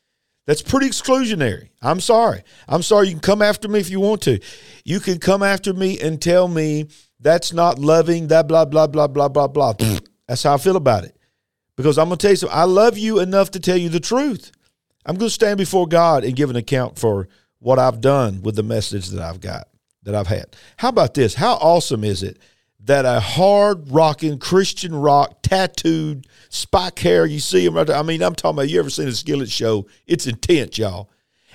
That's 0.50 0.64
pretty 0.64 0.88
exclusionary. 0.88 1.70
I'm 1.80 2.00
sorry. 2.00 2.42
I'm 2.68 2.82
sorry. 2.82 3.06
You 3.06 3.12
can 3.14 3.20
come 3.20 3.44
after 3.44 3.68
me 3.68 3.80
if 3.80 3.92
you 3.92 4.00
want 4.00 4.24
to. 4.24 4.40
You 4.84 5.00
can 5.00 5.20
come 5.20 5.44
after 5.44 5.76
me 5.76 6.00
and 6.00 6.20
tell 6.20 6.48
me 6.48 6.88
that's 7.20 7.54
not 7.54 7.78
loving, 7.78 8.30
that 8.30 8.48
blah, 8.48 8.66
blah, 8.66 8.88
blah, 8.88 9.08
blah, 9.08 9.28
blah, 9.28 9.48
blah. 9.48 9.74
That's 10.28 10.42
how 10.42 10.56
I 10.56 10.58
feel 10.58 10.76
about 10.76 11.04
it. 11.04 11.16
Because 11.78 12.00
I'm 12.00 12.08
going 12.08 12.18
to 12.18 12.22
tell 12.24 12.32
you 12.32 12.38
something. 12.38 12.58
I 12.58 12.64
love 12.64 12.98
you 12.98 13.20
enough 13.20 13.52
to 13.52 13.60
tell 13.60 13.78
you 13.78 13.90
the 13.90 14.00
truth. 14.00 14.52
I'm 15.06 15.18
going 15.18 15.28
to 15.30 15.34
stand 15.34 15.60
before 15.60 15.86
God 15.88 16.24
and 16.24 16.36
give 16.36 16.50
an 16.50 16.56
account 16.56 16.98
for 16.98 17.28
what 17.60 17.78
I've 17.78 18.02
done 18.02 18.42
with 18.42 18.56
the 18.56 18.64
message 18.64 19.10
that 19.10 19.22
I've 19.22 19.42
got, 19.42 19.68
that 20.02 20.16
I've 20.16 20.26
had. 20.26 20.56
How 20.78 20.90
about 20.90 21.14
this? 21.14 21.36
How 21.36 21.58
awesome 21.58 22.04
is 22.04 22.24
it 22.24 22.40
that 22.86 23.06
a 23.06 23.20
hard 23.20 23.92
rocking 23.92 24.40
Christian 24.40 24.96
rock 24.96 25.42
tattooed 25.42 26.26
spike 26.50 27.00
hair, 27.00 27.26
you 27.26 27.40
see 27.40 27.66
him 27.66 27.76
right 27.76 27.86
there. 27.86 27.98
I 27.98 28.04
mean, 28.04 28.22
I'm 28.22 28.36
talking 28.36 28.58
about 28.58 28.70
you 28.70 28.80
ever 28.80 28.90
seen 28.90 29.08
a 29.08 29.14
skillet 29.14 29.50
show? 29.50 29.86
It's 30.08 30.26
intense, 30.28 30.78
y'all. 30.78 31.10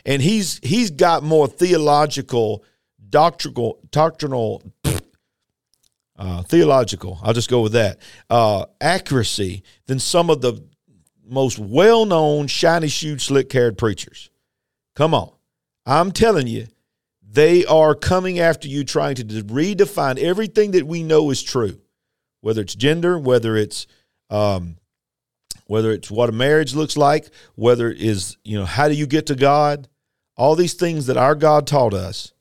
And 0.07 0.21
he's 0.21 0.61
he's 0.63 0.91
got 0.91 1.23
more 1.23 1.49
theological, 1.49 2.63
doctrinal, 3.09 3.81
doctrinal, 3.91 4.63
uh, 6.17 6.43
theological. 6.43 7.19
I'll 7.23 7.33
just 7.33 7.49
go 7.49 7.63
with 7.63 7.73
that 7.73 7.99
uh, 8.29 8.67
accuracy 8.81 9.63
than 9.87 9.99
some 9.99 10.29
of 10.29 10.43
the 10.43 10.63
most 11.27 11.59
well-known 11.59 12.49
shiny 12.49 12.89
shoed, 12.89 13.23
slick-haired 13.23 13.79
preachers. 13.79 14.29
Come 14.95 15.15
on, 15.15 15.33
I'm 15.87 16.13
telling 16.13 16.47
you, 16.49 16.67
they 17.35 17.65
are 17.67 17.95
coming 17.97 18.39
after 18.39 18.69
you, 18.69 18.85
trying 18.85 19.17
to 19.17 19.25
redefine 19.25 20.19
everything 20.19 20.71
that 20.71 20.87
we 20.87 21.03
know 21.03 21.31
is 21.31 21.43
true, 21.43 21.81
whether 22.41 22.63
it's 22.63 22.77
gender, 22.77 23.19
whether 23.19 23.57
it's 23.57 23.87
um, 24.31 24.77
whether 25.67 25.91
it's 25.91 26.11
what 26.11 26.29
a 26.29 26.33
marriage 26.33 26.75
looks 26.75 26.97
like, 26.97 27.29
whether 27.57 27.91
it 27.91 28.01
is 28.01 28.37
you 28.45 28.57
know 28.57 28.65
how 28.65 28.89
do 28.89 28.95
you 28.95 29.07
get 29.07 29.27
to 29.27 29.35
God, 29.35 29.89
all 30.37 30.55
these 30.55 30.75
things 30.75 31.07
that 31.07 31.17
our 31.17 31.35
God 31.35 31.67
taught 31.67 31.93
us. 31.93 32.33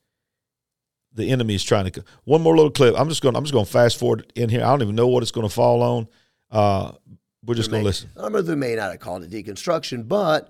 The 1.15 1.29
enemy 1.29 1.53
is 1.53 1.63
trying 1.63 1.89
to. 1.91 2.03
One 2.23 2.41
more 2.41 2.55
little 2.55 2.71
clip. 2.71 2.95
I'm 2.97 3.09
just 3.09 3.21
going. 3.21 3.35
I'm 3.35 3.43
just 3.43 3.53
going 3.53 3.65
to 3.65 3.71
fast 3.71 3.99
forward 3.99 4.31
in 4.35 4.49
here. 4.49 4.61
I 4.61 4.67
don't 4.67 4.81
even 4.81 4.95
know 4.95 5.07
what 5.07 5.21
it's 5.21 5.31
going 5.31 5.47
to 5.47 5.53
fall 5.53 5.83
on. 5.83 6.07
Uh, 6.49 6.91
we're 7.45 7.55
just 7.55 7.69
going 7.69 7.83
to 7.83 7.85
listen. 7.85 8.09
I 8.17 8.23
remember 8.23 8.41
they 8.41 8.55
may 8.55 8.75
not 8.75 8.91
have 8.91 8.99
called 8.99 9.23
it 9.23 9.29
deconstruction, 9.29 10.07
but 10.07 10.49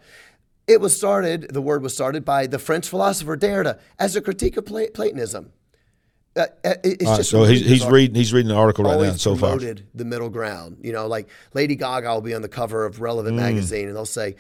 it 0.67 0.79
was 0.79 0.96
started, 0.96 1.53
the 1.53 1.62
word 1.62 1.84
was 1.84 1.93
started 1.93 2.24
by 2.24 2.48
the 2.48 2.60
French 2.60 2.88
philosopher 2.88 3.36
Derrida 3.36 3.79
as 4.00 4.15
a 4.15 4.22
critique 4.22 4.58
of 4.58 4.65
Platonism. 4.65 5.51
Uh, 6.36 6.48
uh, 6.65 6.74
it's 6.84 7.05
right, 7.05 7.17
just 7.17 7.29
so 7.29 7.43
he's, 7.43 7.63
he's 7.63 7.86
reading. 7.86 8.15
He's 8.15 8.34
reading 8.34 8.50
an 8.50 8.58
article 8.58 8.86
right 8.86 9.00
now. 9.00 9.12
So 9.12 9.36
far, 9.36 9.51
promoted 9.51 9.88
the 9.93 10.05
middle 10.05 10.29
ground. 10.29 10.77
You 10.82 10.91
know, 10.91 11.05
like 11.05 11.29
Lady 11.53 11.75
Gaga 11.75 12.12
will 12.12 12.22
be 12.22 12.34
on 12.34 12.41
the 12.41 12.50
cover 12.50 12.86
of 12.86 12.96
Mm. 12.96 13.01
Relevant 13.01 13.36
magazine, 13.36 13.88
and 13.88 13.96
they'll 13.96 14.05
say, 14.05 14.36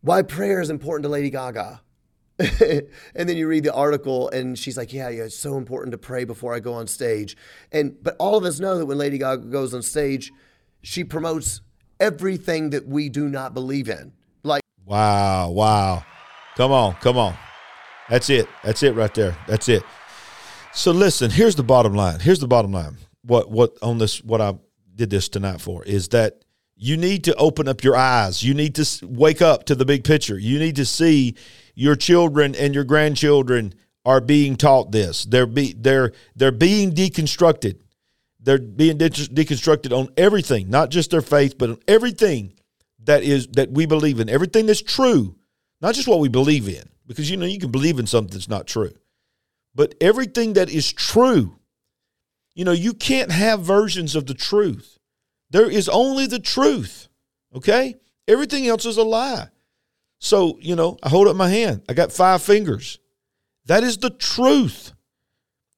"Why 0.00 0.22
prayer 0.22 0.60
is 0.60 0.68
important 0.68 1.04
to 1.04 1.08
Lady 1.08 1.30
Gaga." 1.30 1.80
and 2.38 3.28
then 3.28 3.36
you 3.36 3.46
read 3.46 3.62
the 3.62 3.72
article, 3.72 4.30
and 4.30 4.58
she's 4.58 4.76
like, 4.76 4.92
"Yeah, 4.92 5.10
yeah, 5.10 5.22
it's 5.22 5.38
so 5.38 5.56
important 5.56 5.92
to 5.92 5.98
pray 5.98 6.24
before 6.24 6.54
I 6.54 6.58
go 6.58 6.72
on 6.74 6.88
stage." 6.88 7.36
And 7.70 8.02
but 8.02 8.16
all 8.18 8.36
of 8.36 8.44
us 8.44 8.58
know 8.58 8.78
that 8.78 8.86
when 8.86 8.98
Lady 8.98 9.18
Gaga 9.18 9.44
goes 9.44 9.72
on 9.74 9.82
stage, 9.82 10.32
she 10.82 11.04
promotes 11.04 11.60
everything 12.00 12.70
that 12.70 12.88
we 12.88 13.08
do 13.08 13.28
not 13.28 13.54
believe 13.54 13.88
in. 13.88 14.12
Wow, 14.84 15.50
wow. 15.50 16.04
Come 16.56 16.72
on, 16.72 16.94
come 16.94 17.16
on. 17.16 17.34
That's 18.08 18.28
it. 18.28 18.48
That's 18.62 18.82
it 18.82 18.94
right 18.94 19.12
there. 19.14 19.36
That's 19.46 19.68
it. 19.68 19.82
So 20.74 20.90
listen, 20.90 21.30
here's 21.30 21.54
the 21.54 21.62
bottom 21.62 21.94
line. 21.94 22.20
Here's 22.20 22.40
the 22.40 22.48
bottom 22.48 22.72
line. 22.72 22.96
What 23.22 23.50
what 23.50 23.76
on 23.82 23.98
this 23.98 24.22
what 24.22 24.40
I 24.40 24.54
did 24.94 25.10
this 25.10 25.28
tonight 25.28 25.60
for 25.60 25.84
is 25.84 26.08
that 26.08 26.44
you 26.76 26.96
need 26.96 27.24
to 27.24 27.34
open 27.36 27.68
up 27.68 27.84
your 27.84 27.96
eyes. 27.96 28.42
You 28.42 28.54
need 28.54 28.74
to 28.74 29.06
wake 29.06 29.40
up 29.40 29.64
to 29.66 29.74
the 29.74 29.84
big 29.84 30.04
picture. 30.04 30.38
You 30.38 30.58
need 30.58 30.76
to 30.76 30.84
see 30.84 31.36
your 31.74 31.94
children 31.94 32.54
and 32.54 32.74
your 32.74 32.84
grandchildren 32.84 33.74
are 34.04 34.20
being 34.20 34.56
taught 34.56 34.90
this. 34.90 35.24
They're 35.24 35.46
be 35.46 35.74
they're 35.74 36.12
they're 36.34 36.50
being 36.50 36.92
deconstructed. 36.92 37.80
They're 38.40 38.58
being 38.58 38.98
de- 38.98 39.10
deconstructed 39.10 39.96
on 39.96 40.08
everything, 40.16 40.68
not 40.68 40.90
just 40.90 41.12
their 41.12 41.20
faith, 41.20 41.56
but 41.56 41.70
on 41.70 41.78
everything 41.86 42.54
that 43.04 43.22
is 43.22 43.48
that 43.48 43.70
we 43.70 43.86
believe 43.86 44.20
in, 44.20 44.28
everything 44.28 44.66
that's 44.66 44.82
true, 44.82 45.36
not 45.80 45.94
just 45.94 46.08
what 46.08 46.20
we 46.20 46.28
believe 46.28 46.68
in, 46.68 46.88
because 47.06 47.30
you 47.30 47.36
know 47.36 47.46
you 47.46 47.58
can 47.58 47.70
believe 47.70 47.98
in 47.98 48.06
something 48.06 48.32
that's 48.32 48.48
not 48.48 48.66
true, 48.66 48.92
but 49.74 49.94
everything 50.00 50.54
that 50.54 50.70
is 50.70 50.92
true. 50.92 51.56
You 52.54 52.64
know, 52.64 52.72
you 52.72 52.92
can't 52.92 53.32
have 53.32 53.60
versions 53.60 54.14
of 54.14 54.26
the 54.26 54.34
truth. 54.34 54.98
There 55.50 55.70
is 55.70 55.88
only 55.88 56.26
the 56.26 56.38
truth. 56.38 57.08
Okay? 57.54 57.96
Everything 58.28 58.66
else 58.66 58.86
is 58.86 58.96
a 58.96 59.02
lie. 59.02 59.48
So, 60.18 60.58
you 60.60 60.76
know, 60.76 60.98
I 61.02 61.08
hold 61.08 61.28
up 61.28 61.36
my 61.36 61.48
hand. 61.48 61.82
I 61.88 61.94
got 61.94 62.12
five 62.12 62.42
fingers. 62.42 62.98
That 63.66 63.82
is 63.82 63.98
the 63.98 64.10
truth. 64.10 64.92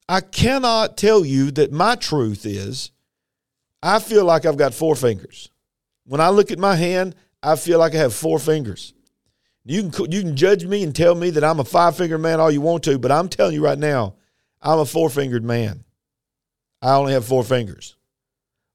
I 0.08 0.20
cannot 0.20 0.96
tell 0.96 1.24
you 1.24 1.50
that 1.52 1.72
my 1.72 1.94
truth 1.94 2.44
is 2.44 2.90
I 3.82 3.98
feel 3.98 4.24
like 4.24 4.46
I've 4.46 4.56
got 4.56 4.74
four 4.74 4.96
fingers. 4.96 5.50
When 6.06 6.20
I 6.20 6.28
look 6.30 6.50
at 6.50 6.58
my 6.58 6.76
hand, 6.76 7.14
I 7.42 7.56
feel 7.56 7.78
like 7.78 7.94
I 7.94 7.98
have 7.98 8.14
four 8.14 8.38
fingers. 8.38 8.94
You 9.64 9.90
can 9.90 10.12
you 10.12 10.20
can 10.20 10.36
judge 10.36 10.64
me 10.66 10.82
and 10.82 10.94
tell 10.94 11.14
me 11.14 11.30
that 11.30 11.44
I'm 11.44 11.60
a 11.60 11.64
five 11.64 11.96
fingered 11.96 12.20
man 12.20 12.40
all 12.40 12.50
you 12.50 12.60
want 12.60 12.84
to, 12.84 12.98
but 12.98 13.10
I'm 13.10 13.28
telling 13.28 13.54
you 13.54 13.64
right 13.64 13.78
now, 13.78 14.14
I'm 14.60 14.78
a 14.78 14.84
four 14.84 15.08
fingered 15.08 15.44
man. 15.44 15.84
I 16.82 16.94
only 16.96 17.14
have 17.14 17.24
four 17.24 17.42
fingers. 17.44 17.96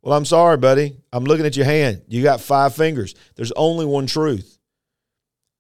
Well, 0.02 0.18
I'm 0.18 0.26
sorry, 0.26 0.58
buddy. 0.58 0.98
I'm 1.12 1.26
looking 1.26 1.46
at 1.46 1.58
your 1.58 1.66
hand. 1.66 2.04
You 2.08 2.24
got 2.24 2.42
five 2.42 2.74
fingers. 2.74 3.14
There's 3.36 3.52
only 3.52 3.86
one 3.86 4.08
truth. 4.08 4.58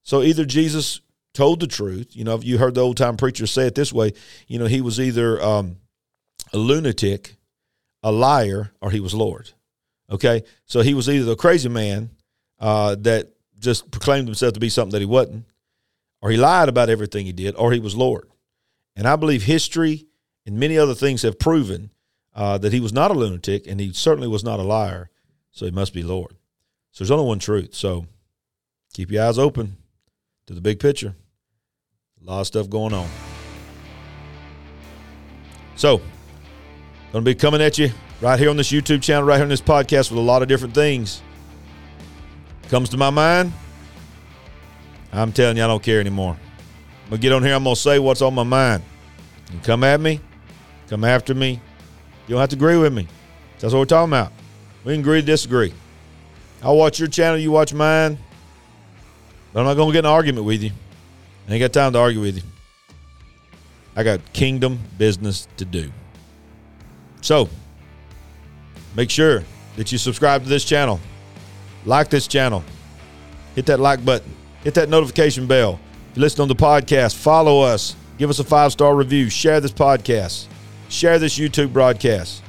So 0.04 0.24
either 0.24 0.46
Jesus 0.46 1.02
told 1.34 1.60
the 1.60 1.68
truth. 1.68 2.16
You 2.16 2.24
know, 2.24 2.36
if 2.36 2.44
you 2.44 2.58
heard 2.58 2.74
the 2.74 2.82
old 2.82 2.98
time 2.98 3.18
preacher 3.18 3.46
say 3.46 3.68
it 3.68 3.76
this 3.76 3.94
way, 3.94 4.14
you 4.48 4.58
know, 4.58 4.66
he 4.66 4.82
was 4.82 5.00
either 5.00 5.42
um, 5.42 5.78
a 6.54 6.58
lunatic, 6.58 7.36
a 8.02 8.12
liar, 8.12 8.72
or 8.82 8.92
he 8.92 9.00
was 9.00 9.14
Lord. 9.14 9.52
Okay, 10.12 10.44
so 10.66 10.82
he 10.82 10.94
was 10.94 11.08
either 11.08 11.32
a 11.32 11.36
crazy 11.36 11.70
man 11.70 12.10
uh, 12.60 12.96
that 13.00 13.30
just 13.60 13.92
proclaimed 13.92 14.28
himself 14.28 14.54
to 14.54 14.60
be 14.60 14.70
something 14.70 14.92
that 14.92 15.00
he 15.00 15.06
wasn't, 15.06 15.46
or 16.22 16.32
he 16.32 16.38
lied 16.38 16.70
about 16.70 16.90
everything 16.90 17.26
he 17.26 17.32
did, 17.32 17.56
or 17.56 17.72
he 17.72 17.80
was 17.80 17.96
Lord. 17.96 18.28
And 18.96 19.08
I 19.08 19.16
believe 19.16 19.44
history 19.44 20.08
and 20.46 20.60
many 20.60 20.78
other 20.78 20.96
things 20.96 21.22
have 21.22 21.38
proven 21.38 21.92
uh, 22.34 22.58
that 22.58 22.74
he 22.74 22.80
was 22.80 22.94
not 22.94 23.12
a 23.12 23.14
lunatic, 23.14 23.68
and 23.68 23.80
he 23.80 23.94
certainly 23.94 24.28
was 24.28 24.44
not 24.44 24.60
a 24.60 24.64
liar. 24.64 25.10
So 25.52 25.66
he 25.66 25.72
must 25.72 25.94
be 25.94 26.04
Lord. 26.04 26.32
So 26.92 27.04
there's 27.04 27.12
only 27.12 27.26
one 27.26 27.40
truth. 27.40 27.76
So 27.76 28.06
keep 28.94 29.12
your 29.12 29.26
eyes 29.26 29.38
open 29.38 29.78
to 30.48 30.54
the 30.54 30.62
big 30.62 30.80
picture. 30.80 31.16
A 32.22 32.26
lot 32.26 32.42
of 32.42 32.48
stuff 32.48 32.70
going 32.70 32.94
on. 32.94 33.08
So, 35.76 36.00
going 37.14 37.24
to 37.24 37.32
be 37.32 37.36
coming 37.36 37.62
at 37.62 37.78
you 37.78 37.92
right 38.22 38.40
here 38.40 38.50
on 38.50 38.58
this 38.58 38.72
YouTube 38.72 39.02
channel, 39.02 39.24
right 39.24 39.36
here 39.36 39.44
on 39.44 39.50
this 39.50 39.62
podcast 39.62 40.12
with 40.12 40.20
a 40.20 40.22
lot 40.22 40.42
of 40.42 40.48
different 40.48 40.74
things. 40.74 41.22
Comes 42.70 42.90
to 42.90 42.98
my 42.98 43.10
mind, 43.10 43.52
I'm 45.12 45.32
telling 45.32 45.58
you, 45.58 45.64
I 45.64 45.68
don't 45.68 45.82
care 45.82 46.00
anymore. 46.00 46.38
I'm 47.04 47.10
going 47.10 47.22
to 47.22 47.22
get 47.22 47.34
on 47.34 47.44
here, 47.44 47.56
I'm 47.56 47.64
going 47.64 47.76
to 47.76 47.82
say 47.82 47.98
what's 47.98 48.22
on 48.22 48.36
my 48.36 48.44
mind. 48.44 48.84
You 49.52 49.60
come 49.60 49.84
at 49.84 50.00
me, 50.00 50.20
come 50.88 51.04
after 51.04 51.34
me. 51.34 51.60
You 52.28 52.36
don't 52.36 52.42
have 52.42 52.50
to 52.50 52.56
agree 52.56 52.78
with 52.78 52.94
me. 52.94 53.08
That's 53.60 53.74
what 53.74 53.80
we're 53.80 53.86
talking 53.86 54.12
about. 54.12 54.32
We 54.84 54.94
can 54.94 55.02
agree 55.02 55.22
to 55.22 55.26
disagree. 55.26 55.74
I'll 56.62 56.78
watch 56.78 57.00
your 57.00 57.08
channel, 57.08 57.40
you 57.40 57.52
watch 57.52 57.74
mine. 57.74 58.20
But 59.52 59.62
I'm 59.62 59.66
not 59.66 59.74
going 59.74 59.90
to 59.90 59.94
get 59.94 60.06
an 60.06 60.12
argument 60.12 60.46
with 60.46 60.62
you. 60.62 60.72
I 61.48 61.54
ain't 61.54 61.60
got 61.60 61.74
time 61.74 61.94
to 61.94 62.00
argue 62.00 62.22
with 62.22 62.38
you. 62.38 62.44
I 63.96 64.04
got 64.04 64.22
kingdom 64.32 64.80
business 65.00 65.48
to 65.58 65.66
do. 65.66 65.92
So, 67.22 67.50
make 69.00 69.10
sure 69.10 69.46
that 69.78 69.94
you 69.94 69.98
subscribe 69.98 70.44
to 70.44 70.50
this 70.50 70.66
channel, 70.66 71.00
like 71.86 72.10
this 72.10 72.28
channel, 72.28 72.62
hit 73.56 73.66
that 73.66 73.80
like 73.80 74.04
button, 74.04 74.30
hit 74.62 74.74
that 74.74 74.90
notification 74.90 75.48
bell. 75.48 75.80
If 76.12 76.18
you 76.18 76.22
listen 76.22 76.42
on 76.42 76.50
the 76.50 76.56
podcast, 76.56 77.16
follow 77.16 77.62
us, 77.62 77.96
give 78.18 78.30
us 78.30 78.40
a 78.40 78.44
five 78.44 78.74
star 78.74 78.94
review, 78.98 79.30
share 79.30 79.62
this 79.62 79.72
podcast, 79.72 80.48
share 80.90 81.18
this 81.18 81.40
YouTube 81.40 81.72
broadcast. 81.72 82.44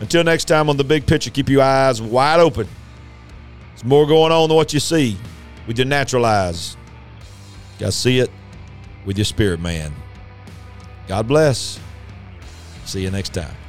Until 0.00 0.24
next 0.24 0.46
time 0.46 0.70
on 0.70 0.78
the 0.78 0.84
big 0.84 1.06
picture, 1.06 1.28
keep 1.28 1.50
your 1.50 1.60
eyes 1.60 2.00
wide 2.00 2.40
open. 2.40 2.66
There's 3.72 3.84
more 3.84 4.06
going 4.06 4.32
on 4.32 4.48
than 4.48 4.56
what 4.56 4.72
you 4.72 4.80
see 4.80 5.18
with 5.66 5.76
your 5.76 5.86
natural 5.86 6.24
eyes. 6.24 6.74
Got 7.78 7.86
to 7.86 7.92
see 7.92 8.18
it 8.18 8.30
with 9.04 9.18
your 9.18 9.26
spirit, 9.26 9.60
man. 9.60 9.92
God 11.06 11.28
bless. 11.28 11.78
See 12.86 13.02
you 13.02 13.10
next 13.10 13.34
time. 13.34 13.61